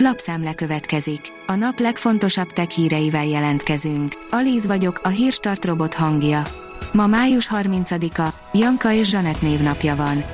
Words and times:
Lapszemle 0.00 0.54
következik. 0.54 1.20
A 1.46 1.54
nap 1.54 1.78
legfontosabb 1.78 2.50
tech 2.50 2.68
híreivel 2.68 3.26
jelentkezünk. 3.26 4.12
Alíz 4.30 4.66
vagyok, 4.66 5.00
a 5.02 5.08
hírstart 5.08 5.64
robot 5.64 5.94
hangja. 5.94 6.46
Ma 6.92 7.06
május 7.06 7.48
30-a, 7.52 8.34
Janka 8.52 8.92
és 8.92 9.08
Zsanett 9.08 9.42
névnapja 9.42 9.96
van. 9.96 10.24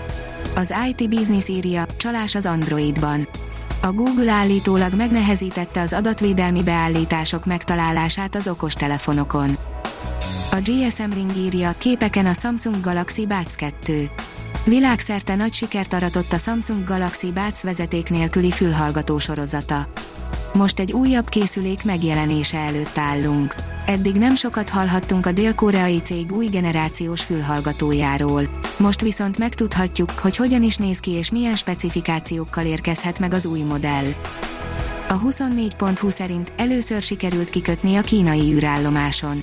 Az 0.55 0.75
IT 0.89 1.09
Business 1.09 1.49
írja, 1.49 1.87
csalás 1.97 2.35
az 2.35 2.47
Androidban. 2.47 3.29
A 3.83 3.93
Google 3.93 4.33
állítólag 4.33 4.95
megnehezítette 4.95 5.81
az 5.81 5.93
adatvédelmi 5.93 6.63
beállítások 6.63 7.45
megtalálását 7.45 8.35
az 8.35 8.49
okostelefonokon. 8.49 9.57
A 10.51 10.57
GSM 10.65 11.13
Ring 11.13 11.37
írja, 11.37 11.75
képeken 11.79 12.27
a 12.27 12.33
Samsung 12.33 12.81
Galaxy 12.81 13.27
Buds 13.27 13.55
2. 13.55 14.11
Világszerte 14.65 15.35
nagy 15.35 15.53
sikert 15.53 15.93
aratott 15.93 16.33
a 16.33 16.39
Samsung 16.39 16.85
Galaxy 16.85 17.33
Buds 17.33 17.63
vezeték 17.63 18.11
nélküli 18.11 18.51
fülhallgató 18.51 19.19
sorozata. 19.19 19.87
Most 20.53 20.79
egy 20.79 20.93
újabb 20.93 21.29
készülék 21.29 21.85
megjelenése 21.85 22.59
előtt 22.59 22.99
állunk. 22.99 23.55
Eddig 23.87 24.15
nem 24.17 24.35
sokat 24.35 24.69
hallhattunk 24.69 25.27
a 25.27 25.33
dél-koreai 25.33 26.01
cég 26.03 26.33
új 26.33 26.47
generációs 26.47 27.23
fülhallgatójáról. 27.23 28.61
Most 28.77 29.01
viszont 29.01 29.39
megtudhatjuk, 29.39 30.11
hogy 30.11 30.37
hogyan 30.37 30.63
is 30.63 30.77
néz 30.77 30.99
ki 30.99 31.11
és 31.11 31.31
milyen 31.31 31.57
specifikációkkal 31.57 32.65
érkezhet 32.65 33.19
meg 33.19 33.33
az 33.33 33.47
új 33.47 33.61
modell. 33.61 34.07
A 35.09 35.21
24.20 35.21 36.11
szerint 36.11 36.53
először 36.57 37.03
sikerült 37.03 37.51
kikötni 37.51 37.97
a 37.97 38.03
kínai 38.03 38.53
űrállomáson. 38.53 39.43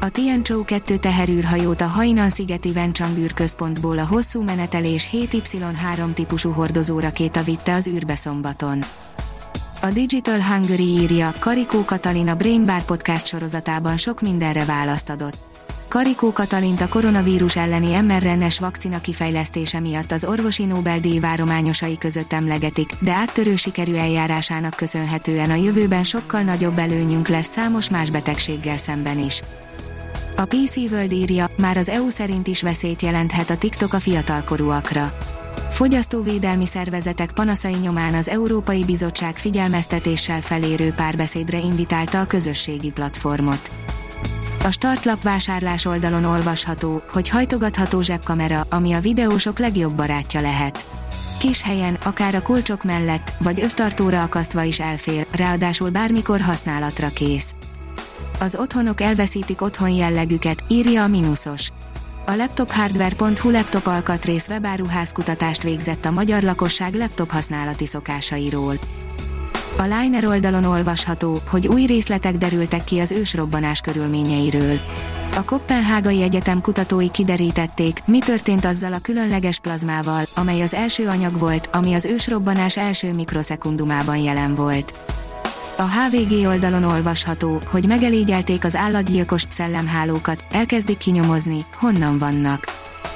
A 0.00 0.08
Tianzhou 0.08 0.64
2 0.64 0.96
teherűrhajót 0.96 1.80
a 1.80 1.86
Hainan 1.86 2.30
szigeti 2.30 2.70
Wenchang 2.74 3.18
űrközpontból 3.18 3.98
a 3.98 4.06
hosszú 4.06 4.42
menetelés 4.42 5.08
7Y3 5.12 6.12
típusú 6.12 6.50
hordozórakéta 6.50 7.42
vitte 7.42 7.74
az 7.74 7.86
űrbe 7.86 8.14
szombaton. 8.14 8.84
A 9.80 9.86
Digital 9.90 10.42
Hungary 10.42 10.82
írja, 10.82 11.32
Karikó 11.38 11.84
Katalin 11.84 12.28
a 12.28 12.34
Brain 12.34 12.66
Bar 12.66 12.84
podcast 12.84 13.26
sorozatában 13.26 13.96
sok 13.96 14.20
mindenre 14.20 14.64
választ 14.64 15.10
adott. 15.10 15.36
Karikó 15.88 16.32
Katalint 16.32 16.80
a 16.80 16.88
koronavírus 16.88 17.56
elleni 17.56 18.00
mRNA-s 18.00 18.58
vakcina 18.58 19.00
kifejlesztése 19.00 19.80
miatt 19.80 20.12
az 20.12 20.24
orvosi 20.24 20.64
Nobel-díj 20.64 21.18
várományosai 21.18 21.98
között 21.98 22.32
emlegetik, 22.32 22.90
de 23.00 23.12
áttörő 23.12 23.56
sikerű 23.56 23.94
eljárásának 23.94 24.74
köszönhetően 24.76 25.50
a 25.50 25.54
jövőben 25.54 26.04
sokkal 26.04 26.40
nagyobb 26.40 26.78
előnyünk 26.78 27.28
lesz 27.28 27.50
számos 27.50 27.90
más 27.90 28.10
betegséggel 28.10 28.78
szemben 28.78 29.18
is. 29.18 29.42
A 30.40 30.44
PC 30.44 30.76
World 30.76 31.12
írja, 31.12 31.46
már 31.60 31.76
az 31.76 31.88
EU 31.88 32.08
szerint 32.10 32.46
is 32.46 32.62
veszélyt 32.62 33.02
jelenthet 33.02 33.50
a 33.50 33.56
TikTok 33.56 33.92
a 33.92 33.98
fiatalkorúakra. 33.98 35.16
Fogyasztóvédelmi 35.70 36.66
szervezetek 36.66 37.32
panaszai 37.32 37.74
nyomán 37.74 38.14
az 38.14 38.28
Európai 38.28 38.84
Bizottság 38.84 39.36
figyelmeztetéssel 39.36 40.40
felérő 40.40 40.92
párbeszédre 40.92 41.58
invitálta 41.58 42.20
a 42.20 42.26
közösségi 42.26 42.90
platformot. 42.90 43.70
A 44.64 44.70
startlap 44.70 45.22
vásárlás 45.22 45.84
oldalon 45.84 46.24
olvasható, 46.24 47.02
hogy 47.12 47.28
hajtogatható 47.28 48.00
zsebkamera, 48.00 48.66
ami 48.70 48.92
a 48.92 49.00
videósok 49.00 49.58
legjobb 49.58 49.92
barátja 49.92 50.40
lehet. 50.40 50.86
Kis 51.38 51.62
helyen, 51.62 51.94
akár 51.94 52.34
a 52.34 52.42
kulcsok 52.42 52.84
mellett, 52.84 53.32
vagy 53.38 53.60
övtartóra 53.60 54.22
akasztva 54.22 54.62
is 54.62 54.80
elfér, 54.80 55.26
ráadásul 55.30 55.90
bármikor 55.90 56.40
használatra 56.40 57.08
kész. 57.08 57.54
Az 58.40 58.56
otthonok 58.56 59.00
elveszítik 59.00 59.62
otthon 59.62 59.88
jellegüket, 59.88 60.64
írja 60.68 61.02
a 61.02 61.08
Minusos. 61.08 61.70
A 62.26 62.34
laptophardware.hu 62.34 63.50
laptop 63.50 63.86
alkatrész 63.86 64.48
webáruház 64.48 65.12
kutatást 65.12 65.62
végzett 65.62 66.04
a 66.04 66.10
magyar 66.10 66.42
lakosság 66.42 66.94
laptop 66.94 67.30
használati 67.30 67.86
szokásairól. 67.86 68.74
A 69.78 69.82
Liner 69.82 70.24
oldalon 70.24 70.64
olvasható, 70.64 71.40
hogy 71.50 71.68
új 71.68 71.84
részletek 71.84 72.36
derültek 72.36 72.84
ki 72.84 72.98
az 72.98 73.10
ősrobbanás 73.10 73.80
körülményeiről. 73.80 74.80
A 75.36 75.44
Kopenhágai 75.44 76.22
Egyetem 76.22 76.60
kutatói 76.60 77.10
kiderítették, 77.10 78.02
mi 78.06 78.18
történt 78.18 78.64
azzal 78.64 78.92
a 78.92 78.98
különleges 78.98 79.58
plazmával, 79.58 80.24
amely 80.34 80.62
az 80.62 80.74
első 80.74 81.06
anyag 81.06 81.38
volt, 81.38 81.68
ami 81.72 81.94
az 81.94 82.04
ősrobbanás 82.04 82.76
első 82.76 83.12
mikroszekundumában 83.12 84.16
jelen 84.16 84.54
volt. 84.54 84.94
A 85.80 85.86
HVG 85.86 86.46
oldalon 86.46 86.84
olvasható, 86.84 87.60
hogy 87.70 87.86
megelégyelték 87.86 88.64
az 88.64 88.76
állatgyilkos 88.76 89.44
szellemhálókat, 89.48 90.44
elkezdik 90.50 90.96
kinyomozni, 90.96 91.64
honnan 91.72 92.18
vannak. 92.18 92.64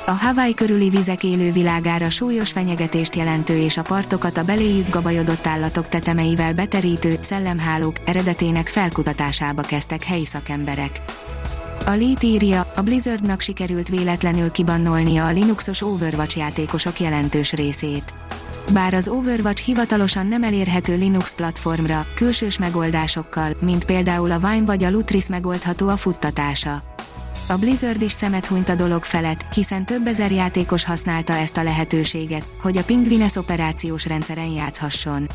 A 0.07 0.11
Hawaii 0.11 0.55
körüli 0.55 0.89
vizek 0.89 1.25
élővilágára 1.25 2.11
súlyos 2.11 2.51
fenyegetést 2.51 3.17
jelentő 3.17 3.57
és 3.57 3.77
a 3.77 3.83
partokat 3.83 4.37
a 4.37 4.45
beléjük 4.45 4.89
gabajodott 4.91 5.47
állatok 5.47 5.89
tetemeivel 5.89 6.55
beterítő 6.55 7.19
szellemhálók 7.21 7.97
eredetének 8.05 8.69
felkutatásába 8.69 9.63
kezdtek 9.63 10.05
helyi 10.05 10.25
szakemberek. 10.25 11.03
A 11.87 11.91
Lead 11.91 12.23
írja, 12.23 12.73
a 12.77 12.81
Blizzardnak 12.81 13.41
sikerült 13.41 13.89
véletlenül 13.89 14.51
kibannolnia 14.51 15.27
a 15.27 15.31
Linuxos 15.31 15.83
Overwatch 15.83 16.39
játékosok 16.39 17.01
jelentős 17.01 17.53
részét. 17.53 18.15
Bár 18.71 18.95
az 18.95 19.09
Overwatch 19.09 19.63
hivatalosan 19.63 20.27
nem 20.27 20.43
elérhető 20.43 20.97
Linux 20.97 21.35
platformra, 21.35 22.07
külsős 22.15 22.59
megoldásokkal, 22.59 23.53
mint 23.61 23.85
például 23.85 24.31
a 24.31 24.39
Vine 24.39 24.65
vagy 24.65 24.85
a 24.85 24.91
Lutris 24.91 25.29
megoldható 25.29 25.89
a 25.89 25.97
futtatása. 25.97 26.83
A 27.49 27.55
Blizzard 27.55 28.03
is 28.03 28.13
szemet 28.13 28.47
hunyt 28.47 28.69
a 28.69 28.75
dolog 28.75 29.05
felett, 29.05 29.55
hiszen 29.55 29.87
több 29.87 30.07
ezer 30.07 30.33
játékos 30.33 30.85
használta 30.85 31.33
ezt 31.33 31.57
a 31.57 31.63
lehetőséget, 31.63 32.45
hogy 32.61 32.77
a 32.77 32.85
Pingvines 32.85 33.37
operációs 33.37 34.07
rendszeren 34.07 34.51
játszhasson. 34.51 35.29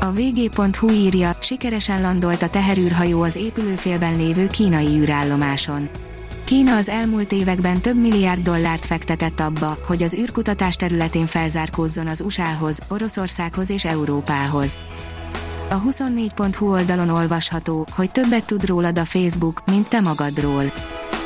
A 0.00 0.12
vg.hu 0.12 0.90
írja, 0.90 1.36
sikeresen 1.40 2.00
landolt 2.00 2.42
a 2.42 2.48
teherűrhajó 2.48 3.22
az 3.22 3.36
épülőfélben 3.36 4.16
lévő 4.16 4.46
kínai 4.46 4.98
űrállomáson. 4.98 5.88
Kína 6.50 6.76
az 6.76 6.88
elmúlt 6.88 7.32
években 7.32 7.80
több 7.80 7.96
milliárd 7.96 8.42
dollárt 8.42 8.86
fektetett 8.86 9.40
abba, 9.40 9.78
hogy 9.86 10.02
az 10.02 10.14
űrkutatás 10.14 10.76
területén 10.76 11.26
felzárkózzon 11.26 12.06
az 12.06 12.20
USA-hoz, 12.20 12.78
Oroszországhoz 12.88 13.70
és 13.70 13.84
Európához. 13.84 14.78
A 15.68 15.82
24.hu 15.82 16.70
oldalon 16.70 17.08
olvasható, 17.08 17.86
hogy 17.96 18.10
többet 18.10 18.46
tud 18.46 18.66
rólad 18.66 18.98
a 18.98 19.04
Facebook, 19.04 19.62
mint 19.66 19.88
te 19.88 20.00
magadról. 20.00 20.64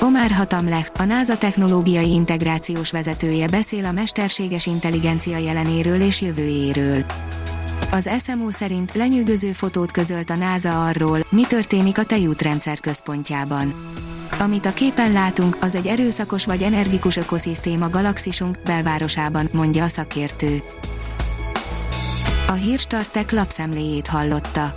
Omar 0.02 0.30
Hatamlech, 0.30 0.90
a 0.98 1.04
NASA 1.04 1.38
technológiai 1.38 2.12
integrációs 2.12 2.90
vezetője 2.90 3.48
beszél 3.48 3.84
a 3.84 3.92
mesterséges 3.92 4.66
intelligencia 4.66 5.36
jelenéről 5.36 6.00
és 6.00 6.20
jövőjéről. 6.20 7.04
Az 7.90 8.10
SMO 8.24 8.50
szerint 8.50 8.94
lenyűgöző 8.94 9.52
fotót 9.52 9.90
közölt 9.90 10.30
a 10.30 10.36
NASA 10.36 10.86
arról, 10.86 11.26
mi 11.30 11.42
történik 11.42 11.98
a 11.98 12.04
tejútrendszer 12.04 12.80
központjában. 12.80 13.92
Amit 14.44 14.66
a 14.66 14.72
képen 14.72 15.12
látunk, 15.12 15.56
az 15.60 15.74
egy 15.74 15.86
erőszakos 15.86 16.44
vagy 16.44 16.62
energikus 16.62 17.16
ökoszisztéma 17.16 17.88
galaxisunk 17.88 18.58
belvárosában, 18.64 19.48
mondja 19.52 19.84
a 19.84 19.88
szakértő. 19.88 20.62
A 22.48 22.52
hírstartek 22.52 23.32
lapszemléjét 23.32 24.06
hallotta. 24.06 24.76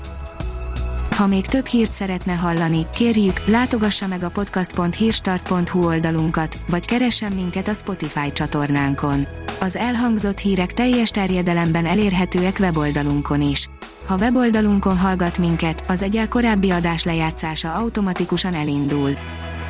Ha 1.16 1.28
még 1.28 1.46
több 1.46 1.66
hírt 1.66 1.92
szeretne 1.92 2.34
hallani, 2.34 2.86
kérjük, 2.96 3.46
látogassa 3.46 4.08
meg 4.08 4.24
a 4.24 4.30
podcast.hírstart.hu 4.30 5.86
oldalunkat, 5.86 6.58
vagy 6.68 6.86
keressen 6.86 7.32
minket 7.32 7.68
a 7.68 7.74
Spotify 7.74 8.32
csatornánkon. 8.32 9.28
Az 9.60 9.76
elhangzott 9.76 10.40
hírek 10.40 10.74
teljes 10.74 11.10
terjedelemben 11.10 11.86
elérhetőek 11.86 12.58
weboldalunkon 12.60 13.42
is. 13.42 13.70
Ha 14.06 14.18
weboldalunkon 14.18 14.98
hallgat 14.98 15.38
minket, 15.38 15.84
az 15.88 16.02
egyel 16.02 16.28
korábbi 16.28 16.70
adás 16.70 17.04
lejátszása 17.04 17.74
automatikusan 17.74 18.54
elindul. 18.54 19.12